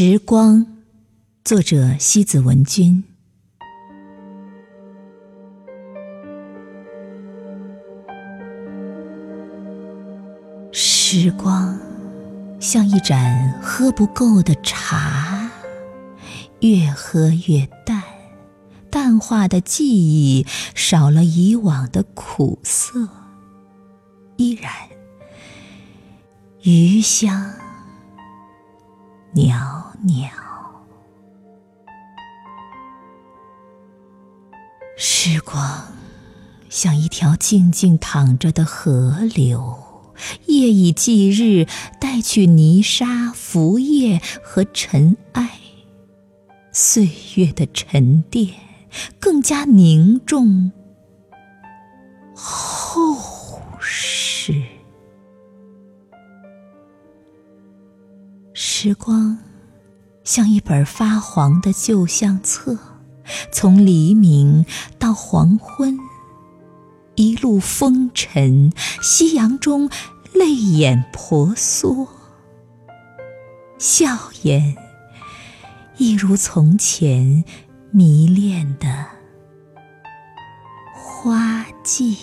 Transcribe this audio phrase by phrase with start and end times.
[0.00, 0.64] 时光，
[1.42, 3.02] 作者西子文君。
[10.70, 11.76] 时光
[12.60, 15.50] 像一盏喝不够的茶，
[16.60, 18.00] 越喝越淡，
[18.88, 20.46] 淡化的记忆
[20.76, 23.08] 少了以往的苦涩，
[24.36, 24.70] 依然
[26.62, 27.50] 余香
[29.38, 30.28] 袅袅。
[34.96, 35.92] 时光
[36.68, 39.78] 像一条静静淌着的河流。
[40.46, 41.68] 夜以继日，
[42.00, 45.60] 带去泥沙、浮叶和尘埃，
[46.72, 48.52] 岁月的沉淀
[49.20, 50.72] 更加凝重
[58.88, 59.36] 时光
[60.24, 62.78] 像一本发黄的旧相册，
[63.52, 64.64] 从黎明
[64.98, 65.98] 到黄昏。
[67.14, 68.72] 一路风尘，
[69.02, 69.90] 夕阳中
[70.32, 72.08] 泪眼婆娑，
[73.76, 74.74] 笑颜
[75.98, 77.44] 一如从前
[77.90, 79.04] 迷恋的
[80.94, 82.16] 花季。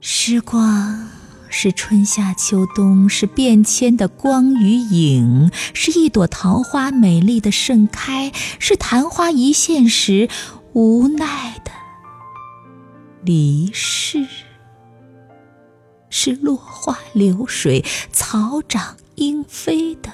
[0.00, 1.08] 时光。
[1.52, 10.28] 是春夏秋冬，是变迁的光与影，是一朵桃花美丽的盛开，是昙花一现时
[10.72, 11.72] 无奈的
[13.24, 14.26] 离世，
[16.08, 20.10] 是落花流水、草长莺飞的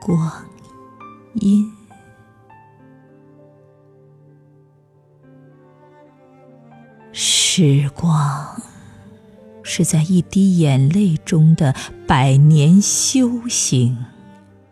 [0.00, 0.46] 光
[1.34, 1.77] 阴。
[7.58, 8.62] 时光，
[9.64, 11.74] 是在一滴眼泪中的
[12.06, 13.98] 百年修行，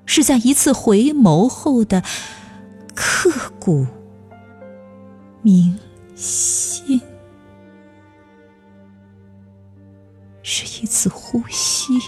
[0.04, 2.04] 是在一次回眸后的
[2.94, 3.84] 刻骨
[5.42, 5.76] 铭
[6.14, 7.00] 心，
[10.44, 11.98] 是一次呼吸，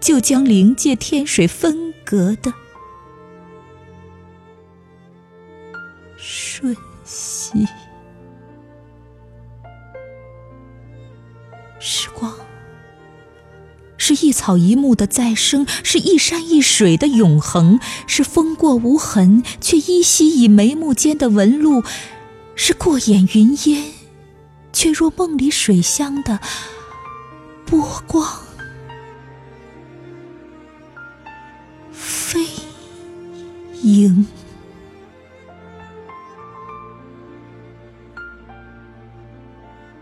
[0.00, 2.50] 就将灵界天水分隔的
[6.16, 7.68] 瞬息。
[14.44, 21.82] 草一木的再生，是一山一水的永恒，是风过无痕却依稀以眉目间的纹路，
[22.54, 23.86] 是过眼云烟
[24.70, 26.40] 却若梦里水乡的
[27.64, 28.38] 波光
[31.90, 32.44] 飞
[33.80, 34.26] 影。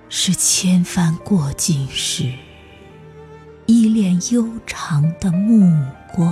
[0.09, 2.33] 是千帆过尽时，
[4.33, 5.75] 悠长的目
[6.15, 6.31] 光；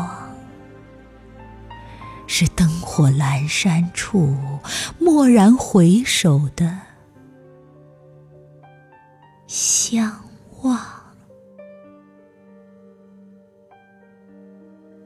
[2.26, 4.36] 是灯火阑珊处，
[4.98, 6.78] 蓦然回首的
[9.46, 10.20] 相
[10.62, 10.78] 望。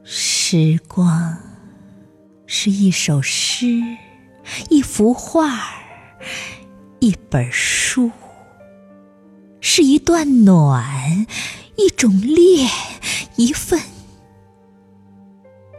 [0.03, 1.37] 时光
[2.45, 3.81] 是一首诗，
[4.69, 5.59] 一幅画
[6.99, 8.11] 一本书。
[9.67, 11.25] 是一段暖，
[11.77, 12.69] 一种恋，
[13.35, 13.79] 一份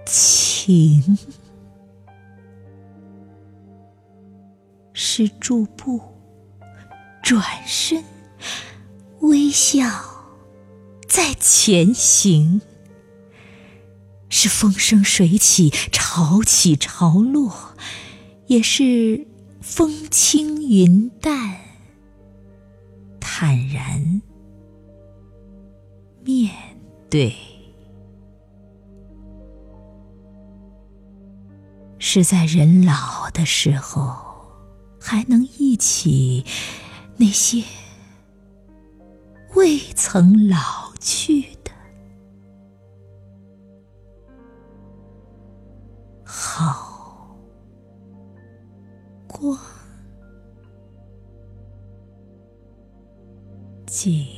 [0.07, 1.19] 情。
[4.93, 6.01] 是驻步，
[7.23, 8.03] 转身，
[9.21, 9.89] 微笑，
[11.09, 12.61] 在前行。
[14.29, 17.75] 是风生水起，潮起潮落，
[18.49, 19.27] 也是
[19.61, 21.57] 风轻云淡。
[23.21, 24.21] 坦然
[27.09, 27.35] 对，
[31.99, 34.15] 是在人老的时候，
[35.01, 36.45] 还能忆起
[37.17, 37.63] 那些
[39.55, 41.71] 未曾老去的
[46.25, 47.39] 好
[49.27, 49.59] 光。
[53.87, 54.36] 景。